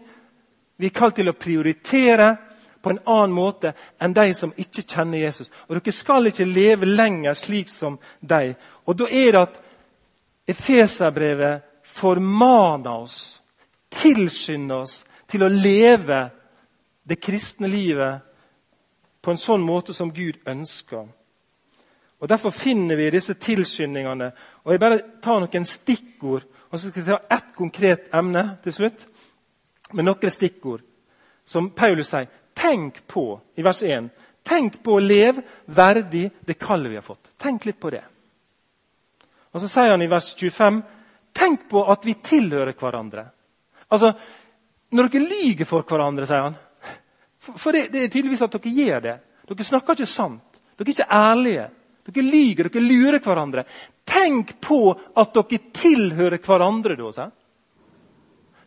[0.77, 2.34] Vi er kalt til å prioritere
[2.82, 5.51] på en annen måte enn de som ikke kjenner Jesus.
[5.69, 8.56] Og Dere skal ikke leve lenger slik som de.
[8.86, 9.60] Og Da er det at
[10.51, 13.41] Efeserbrevet formaner oss,
[13.93, 16.30] tilskynder oss til å leve
[17.08, 18.25] det kristne livet
[19.21, 21.06] på en sånn måte som Gud ønsker.
[22.22, 24.32] Og Derfor finner vi disse tilskyndingene.
[24.64, 28.74] Og Jeg bare tar noen stikkord, og så skal jeg ta ett konkret emne til
[28.74, 29.08] slutt.
[29.94, 30.86] Med noen stikkord
[31.46, 32.30] som Paulus sier.
[32.54, 33.26] Tenk på
[33.58, 34.10] i vers 1.
[34.44, 37.34] Tenk på å leve verdig det kallet vi har fått.
[37.38, 38.04] Tenk litt på det.
[39.52, 40.82] Og Så sier han i vers 25.:
[41.34, 43.26] Tenk på at vi tilhører hverandre.
[43.90, 44.14] Altså,
[44.92, 46.56] Når dere lyver for hverandre, sier han
[47.40, 49.14] For, det, det, er tydeligvis at dere gjør det.
[49.50, 50.60] Dere snakker ikke sant.
[50.78, 51.70] Dere er ikke ærlige.
[52.08, 53.66] Dere lyver, dere lurer hverandre.
[54.08, 56.96] Tenk på at dere tilhører hverandre.
[56.96, 57.30] da,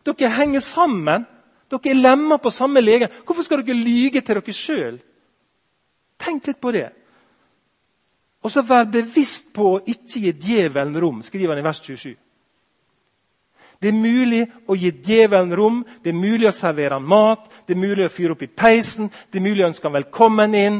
[0.05, 1.25] Dere henger sammen.
[1.69, 3.09] Dere er lemmer på samme lege.
[3.25, 4.99] Hvorfor skal dere lyge til dere sjøl?
[6.17, 6.89] Tenk litt på det.
[8.45, 12.13] Og så vær bevisst på å ikke gi djevelen rom, skriver han i vers 27.
[13.81, 17.75] Det er mulig å gi djevelen rom, det er mulig å servere han mat, det
[17.75, 20.77] er mulig å fyre opp i peisen, det er mulig å ønske han velkommen inn.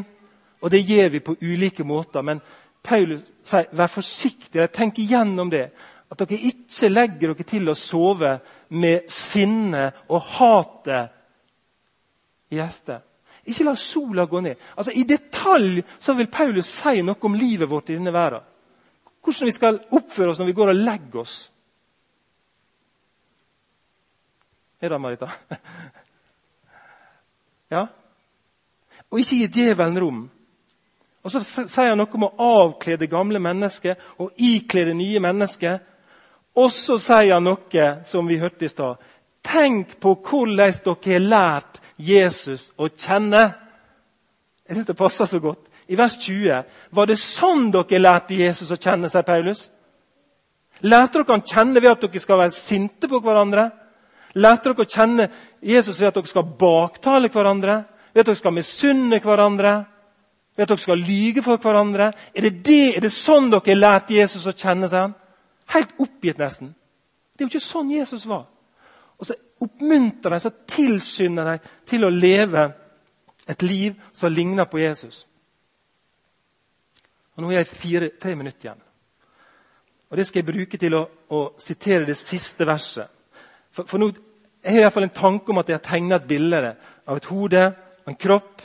[0.62, 2.22] Og det gjør vi på ulike måter.
[2.22, 2.42] Men
[2.86, 5.70] Paulus sier vær forsiktige, tenk igjennom det.
[6.12, 8.38] At dere ikke legger dere til å sove
[8.78, 11.12] med sinne og hatet
[12.54, 13.02] i hjertet.
[13.46, 14.62] Ikke la sola gå ned.
[14.78, 18.46] Altså, I detalj så vil Paulus si noe om livet vårt i denne verden.
[19.26, 21.36] Hvordan vi skal oppføre oss når vi går og legger oss.
[24.82, 25.30] Er det Marita?
[27.74, 27.88] Ja?
[29.10, 30.20] Og ikke gi djevelen rom.
[31.26, 35.22] Og Så sier han noe om å avkle det gamle mennesket og ikle det nye
[35.24, 35.82] mennesket.
[36.56, 39.02] Og så sier han noe som vi hørte i stad.
[39.46, 43.42] Tenk på hvordan dere har lært Jesus å kjenne.
[44.66, 45.66] Jeg syns det passer så godt.
[45.90, 46.62] I vers 20
[46.98, 49.68] var det sånn dere lærte Jesus å kjenne, sier Paulus.
[50.86, 53.66] Lærte dere han kjenne ved at dere skal være sinte på hverandre?
[54.38, 55.28] Lærte dere å kjenne
[55.62, 57.82] Jesus ved at dere skal baktale hverandre?
[58.14, 59.76] Ved at dere skal misunne hverandre?
[60.56, 62.12] Ved at dere skal lyge for hverandre?
[62.36, 64.90] Er det, det, er det sånn dere har lært Jesus å kjenne?
[64.92, 65.14] seg?
[65.74, 66.72] Helt oppgitt, nesten.
[67.36, 68.46] Det er jo ikke sånn Jesus var.
[69.20, 72.70] Og så oppmuntrer de, så tilskynder de til å leve
[73.48, 75.26] et liv som ligner på Jesus.
[77.36, 78.84] Og Nå har jeg fire, tre minutter igjen.
[80.10, 81.04] Og Det skal jeg bruke til å,
[81.36, 83.12] å sitere det siste verset.
[83.76, 84.14] For, for nå
[84.66, 86.72] jeg har jeg fall en tanke om at jeg har tegnet et bilde
[87.06, 87.66] av et hode,
[88.08, 88.64] en kropp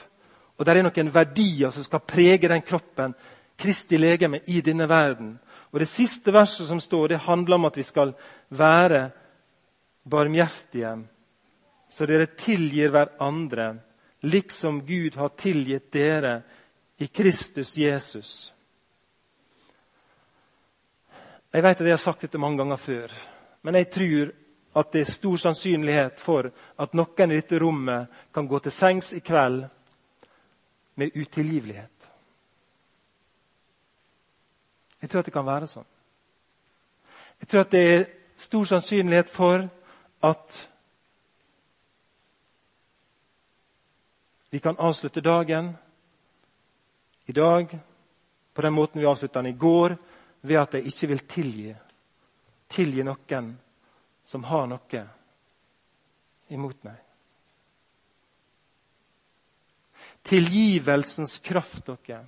[0.60, 3.14] og det er noen verdier som skal prege den kroppen,
[3.56, 5.38] Kristi legeme, i denne verden.
[5.72, 8.12] Og Det siste verset som står, det handler om at vi skal
[8.48, 9.10] være
[10.04, 10.92] barmhjertige,
[11.88, 13.72] så dere tilgir hverandre
[14.20, 16.42] liksom Gud har tilgitt dere
[16.98, 18.52] i Kristus Jesus.
[21.52, 23.10] Jeg vet at jeg har sagt dette mange ganger før,
[23.62, 24.32] men jeg tror
[24.76, 29.14] at det er stor sannsynlighet for at noen i dette rommet kan gå til sengs
[29.16, 29.64] i kveld
[31.00, 32.08] med utilgivelighet.
[35.00, 35.86] Jeg tror at det kan være sånn.
[37.40, 39.64] Jeg tror at det er stor sannsynlighet for
[40.28, 40.58] at
[44.52, 45.72] vi kan avslutte dagen
[47.30, 47.78] i dag
[48.52, 49.96] på den måten vi avslutta den i går,
[50.40, 51.74] ved at jeg ikke vil tilgi.
[52.68, 53.54] Tilgi noen
[54.24, 55.04] som har noe
[56.50, 57.09] imot meg.
[60.26, 62.24] Tilgivelsens kraft, dere.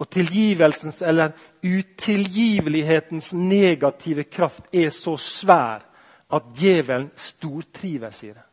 [0.00, 5.84] Og tilgivelsens eller utilgivelighetens negative kraft er så svær
[6.30, 8.46] at djevelen stortrives i det.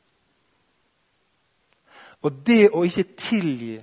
[2.25, 3.77] Og det å ikke tilgi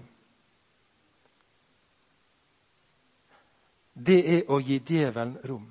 [3.95, 5.69] Det er å gi djevelen rom.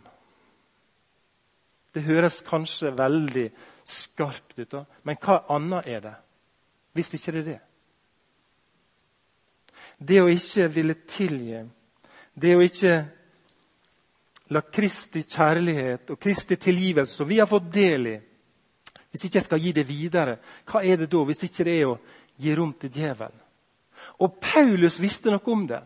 [1.91, 3.49] Det høres kanskje veldig
[3.83, 6.13] skarpt ut, men hva annet er det?
[6.95, 7.57] Hvis ikke det er det.
[10.03, 11.61] Det å ikke ville tilgi,
[12.33, 12.95] det å ikke
[14.53, 18.19] la Kristi kjærlighet og Kristi tilgivelse, som vi har fått del i
[19.13, 21.89] Hvis ikke jeg skal gi det videre, hva er det da hvis ikke det er
[21.91, 21.99] å
[22.41, 23.37] gi rom til djevelen?
[24.25, 25.83] Og Paulus visste noe om det.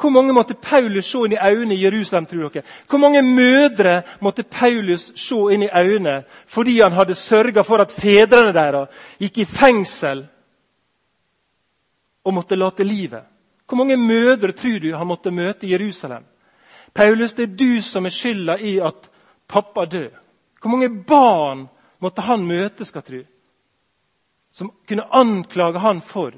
[0.00, 2.26] Hvor mange måtte Paulus se inn i øynene i Jerusalem?
[2.26, 2.62] tror dere?
[2.88, 7.92] Hvor mange mødre måtte Paulus se inn i øynene fordi han hadde sørga for at
[7.92, 10.24] fedrene deres gikk i fengsel
[12.30, 13.26] og måtte late livet?
[13.66, 16.24] Hvor mange mødre tror du han måtte møte i Jerusalem?
[16.94, 19.10] Paulus, det er du som er skylda i at
[19.48, 20.10] pappa dør.
[20.60, 21.68] Hvor mange barn
[22.02, 23.20] måtte han møte, skal tro?
[24.50, 26.34] Som kunne anklage han for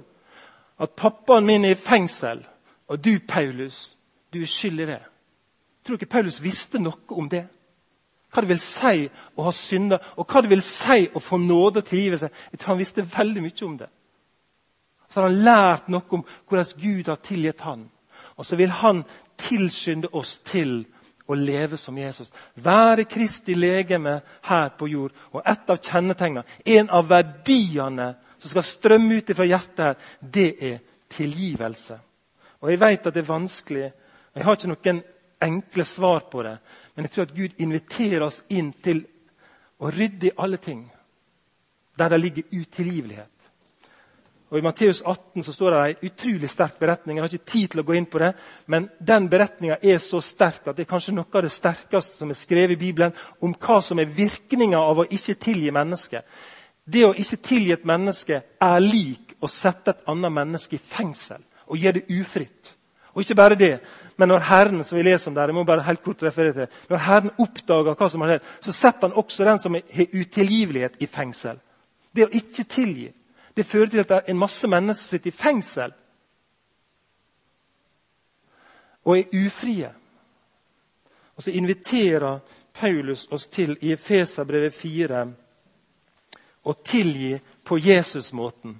[0.83, 2.43] at pappaen min er i fengsel
[2.93, 3.97] og du, Paulus,
[4.33, 5.01] du er skyld i det.
[5.83, 7.47] Tror du ikke Paulus visste noe om det?
[8.33, 11.81] Hva det vil si å ha synder, og hva det vil si å få nåde
[11.83, 12.31] og tilgivelse.
[12.53, 13.89] Jeg tror han visste veldig mye om det.
[15.13, 17.85] Så har han lært noe om hvordan Gud har tilgitt han.
[18.41, 19.03] Og så vil han
[19.37, 20.81] tilskynde oss til
[21.29, 22.33] å leve som Jesus.
[22.55, 25.13] Være Kristi legeme her på jord.
[25.33, 28.09] Og et av kjennetegnene, en av verdiene
[28.39, 30.81] som skal strømme ut fra hjertet, her, det er
[31.13, 31.99] tilgivelse.
[32.63, 33.91] Og Jeg vet at det er vanskelig,
[34.33, 35.03] og jeg har ikke noen
[35.43, 36.57] enkle svar på det.
[36.95, 39.05] Men jeg tror at Gud inviterer oss inn til
[39.83, 40.85] å rydde i alle ting
[41.99, 43.42] der det ligger utilgivelighet.
[44.53, 47.17] Og I Matteus 18 så står det en utrolig sterk beretning.
[47.17, 48.35] Jeg har ikke tid til å gå inn på det,
[48.69, 52.29] men den beretninga er så sterk at det er kanskje noe av det sterkeste som
[52.29, 56.27] er skrevet i Bibelen om hva som er virkninga av å ikke tilgi mennesket.
[56.85, 61.41] Det å ikke tilgi et menneske er lik å sette et annet menneske i fengsel
[61.73, 62.75] og gjøre det ufritt.
[63.17, 63.73] Og ikke bare det,
[64.21, 66.79] men når Herren som vi leser om der, jeg må bare helt kort referere til,
[66.93, 71.01] når Herren oppdager hva som har skjedd, så setter han også den som har utilgivelighet,
[71.01, 71.57] i fengsel.
[72.13, 73.09] Det å ikke tilgi
[73.55, 75.93] det fører til at det er en masse mennesker som sitter i fengsel
[79.05, 79.91] og er ufrie.
[81.37, 82.39] Og så inviterer
[82.73, 85.23] Paulus oss til i Efeserbrevet 4
[86.63, 87.35] å tilgi
[87.65, 88.77] på Jesus-måten.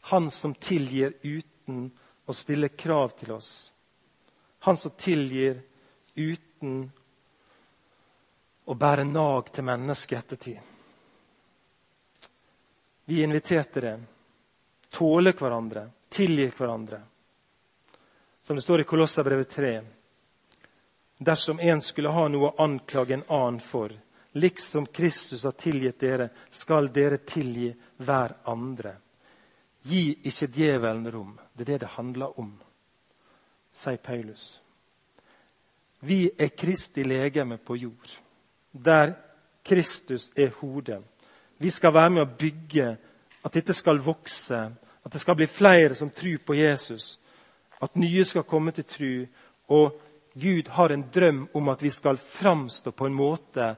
[0.00, 1.86] Han som tilgir uten
[2.26, 3.72] å stille krav til oss.
[4.68, 5.62] Han som tilgir
[6.14, 6.84] uten
[8.64, 10.73] å bære nag til mennesket ettertid.
[13.04, 14.02] Vi inviterte det.
[14.90, 17.00] Tåle hverandre, tilgi hverandre.
[18.40, 19.82] Som det står i Kolosserbrevet 3.
[21.18, 23.92] Dersom en skulle ha noe å anklage en annen for,
[24.32, 28.96] liksom Kristus har tilgitt dere, skal dere tilgi hver andre.
[29.82, 31.32] Gi ikke djevelen rom.
[31.52, 32.52] Det er det det handler om,
[33.72, 34.60] sier Paulus.
[36.04, 38.10] Vi er Kristi legeme på jord,
[38.70, 39.14] der
[39.62, 41.00] Kristus er hodet.
[41.58, 42.88] Vi skal være med å bygge
[43.44, 44.60] at dette skal vokse,
[45.04, 47.18] at det skal bli flere som tror på Jesus,
[47.82, 49.12] at nye skal komme til tro.
[49.76, 50.00] Og
[50.34, 53.74] Gud har en drøm om at vi skal framstå på en måte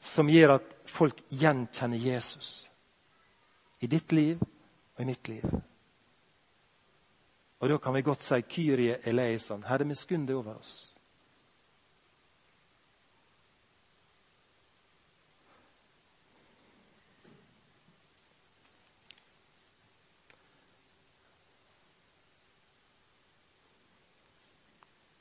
[0.00, 2.68] som gjør at folk gjenkjenner Jesus
[3.80, 5.44] i ditt liv og i mitt liv.
[7.58, 9.64] Og da kan vi godt si Kyrie eleison.
[9.66, 10.87] Herre, miskunn deg over oss.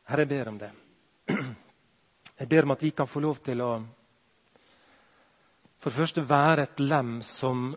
[0.07, 0.71] Herre, jeg ber om det.
[2.37, 3.71] Jeg ber om at vi kan få lov til å
[5.77, 7.67] for det første være et lem som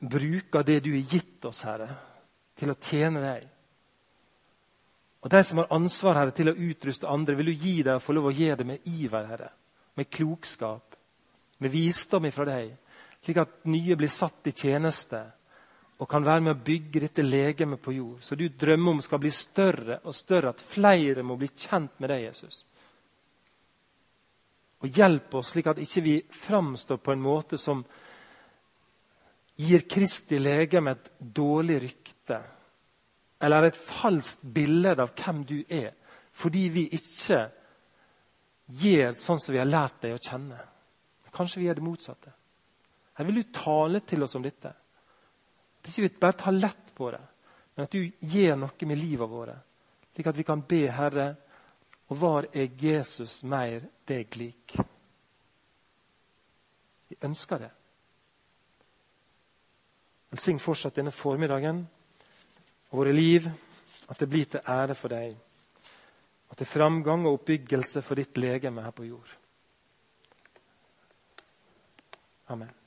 [0.00, 1.88] bruker det du har gitt oss, Herre,
[2.58, 3.44] til å tjene deg.
[5.22, 8.02] Og de som har ansvar Herre, til å utruste andre, vil du gi dem og
[8.02, 9.50] få lov å gjøre det med iver, Herre.
[9.94, 10.96] Med klokskap,
[11.62, 12.72] med visdom ifra deg,
[13.22, 15.20] slik at nye blir satt i tjeneste
[16.00, 18.22] og kan være med å bygge dette legemet på jord.
[18.24, 22.10] Så du drømmer om skal bli større og større, at flere må bli kjent med
[22.10, 22.64] deg, Jesus.
[24.82, 27.84] Og hjelp oss slik at ikke vi framstår på en måte som
[29.62, 32.40] gir Kristi legeme et dårlig rykte
[33.42, 35.92] eller et falskt bilde av hvem du er,
[36.32, 37.40] fordi vi ikke
[38.82, 40.58] gjør sånn som vi har lært deg å kjenne.
[41.32, 42.32] Kanskje vi gjør det motsatte.
[43.18, 44.72] Her vil du tale til oss om dette.
[45.82, 47.20] At ikke vi bare tar lett på det,
[47.74, 49.56] men at du gjør noe med livet vårt,
[50.14, 51.32] slik at vi kan be Herre
[52.12, 54.76] og var er Jesus mer deg lik?
[57.08, 57.70] Vi ønsker det.
[60.32, 61.82] Velsign fortsatt denne formiddagen
[62.90, 63.48] og våre liv,
[64.08, 65.34] at det blir til ære for deg.
[66.52, 69.34] Og til framgang og oppbyggelse for ditt legeme her på jord.
[72.52, 72.81] Amen.